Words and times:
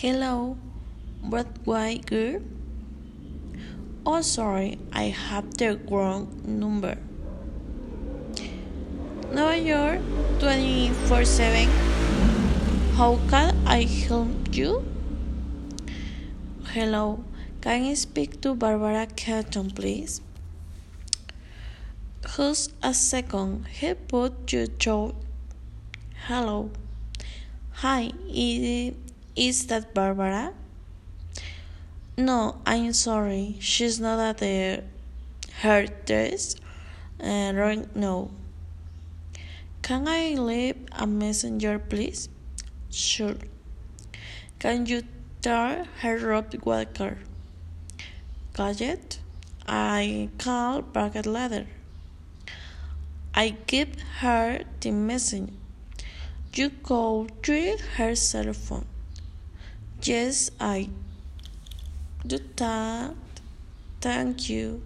Hello, 0.00 0.56
why 1.66 1.98
girl? 1.98 2.40
Oh, 4.06 4.22
sorry, 4.22 4.78
I 4.94 5.12
have 5.12 5.58
the 5.58 5.78
wrong 5.90 6.40
number. 6.42 6.96
New 9.30 9.50
York 9.60 10.00
24 10.38 11.26
7. 11.26 11.68
How 12.96 13.18
can 13.28 13.54
I 13.66 13.82
help 13.82 14.56
you? 14.56 14.82
Hello, 16.72 17.22
can 17.60 17.84
I 17.84 17.92
speak 17.92 18.40
to 18.40 18.54
Barbara 18.54 19.06
Kelton, 19.06 19.70
please? 19.70 20.22
Just 22.24 22.72
a 22.82 22.94
second, 22.94 23.68
he 23.68 23.92
put 23.92 24.50
you 24.50 24.64
through. 24.64 25.14
Hello. 26.26 26.70
Hi, 27.84 28.12
is 29.40 29.68
that 29.68 29.94
Barbara? 29.94 30.52
No, 32.18 32.60
I'm 32.66 32.92
sorry. 32.92 33.56
She's 33.58 33.98
not 33.98 34.20
at 34.20 34.36
the 34.38 34.84
her 35.62 35.86
desk 35.86 36.58
uh, 37.18 37.52
right 37.54 37.96
now. 37.96 38.28
Can 39.80 40.06
I 40.06 40.34
leave 40.34 40.76
a 40.92 41.06
messenger, 41.06 41.78
please? 41.78 42.28
Sure. 42.90 43.36
Can 44.58 44.84
you 44.84 45.04
tell 45.40 45.86
her 46.00 46.18
Rob 46.18 46.54
Walker? 46.62 47.16
Gadget? 48.54 49.20
I 49.66 50.28
call 50.36 50.82
Bracket 50.82 51.24
Ladder. 51.24 51.66
I 53.34 53.56
give 53.66 53.98
her 54.18 54.64
the 54.80 54.90
message. 54.90 55.48
You 56.52 56.68
go 56.82 57.26
through 57.42 57.78
her 57.96 58.14
cell 58.14 58.52
phone. 58.52 58.84
Yes, 60.02 60.50
I 60.58 60.88
do 62.26 62.38
that. 62.56 63.14
Thank 64.00 64.48
you. 64.48 64.80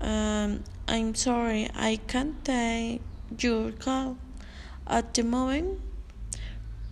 Um, 0.00 0.64
I'm 0.88 1.14
sorry, 1.14 1.70
I 1.76 2.00
can't 2.08 2.44
take 2.44 3.02
your 3.38 3.70
call 3.70 4.16
at 4.84 5.14
the 5.14 5.22
moment. 5.22 5.80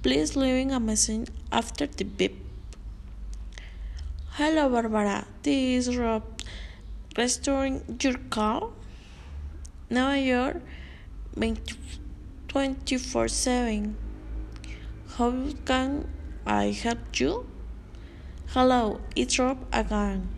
Please 0.04 0.36
leave 0.36 0.70
a 0.70 0.78
message 0.78 1.28
after 1.50 1.88
the 1.88 2.04
beep. 2.04 2.36
Hello, 4.34 4.68
Barbara. 4.68 5.26
This 5.42 5.88
is 5.88 5.96
Rob. 5.96 6.22
Restoring 7.18 7.98
your 8.00 8.14
call. 8.30 8.74
New 9.90 10.10
York, 10.10 10.62
24 12.48 13.28
7. 13.28 13.96
How 15.16 15.32
can 15.64 16.15
I 16.46 16.70
help 16.70 17.18
you? 17.18 17.44
Hello, 18.54 19.00
it's 19.16 19.36
Rob 19.36 19.66
again. 19.72 20.28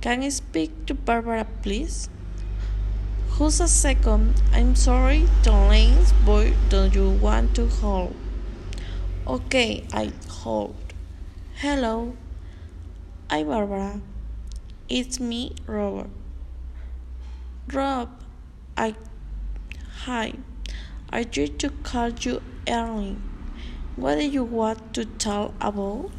Can 0.00 0.24
I 0.24 0.30
speak 0.30 0.86
to 0.86 0.94
Barbara, 0.94 1.46
please? 1.62 2.08
Who's 3.28 3.60
a 3.60 3.68
second? 3.68 4.42
I'm 4.52 4.74
sorry, 4.74 5.28
Tony's 5.44 6.12
boy, 6.24 6.54
don't 6.68 6.92
you 6.96 7.10
want 7.10 7.54
to 7.54 7.68
hold? 7.68 8.16
Okay, 9.24 9.86
I 9.92 10.10
hold. 10.28 10.74
Hello, 11.54 12.16
hi 13.30 13.44
Barbara. 13.44 14.00
It's 14.88 15.20
me, 15.20 15.54
Robert. 15.66 16.10
Rob, 17.72 18.10
I. 18.76 18.96
Hi. 20.06 20.32
I 21.10 21.22
tried 21.22 21.60
to 21.60 21.70
call 21.70 22.10
you 22.10 22.42
early. 22.68 23.16
What 23.96 24.16
do 24.16 24.24
you 24.28 24.44
want 24.44 24.94
to 24.94 25.04
tell 25.04 25.54
about? 25.60 26.10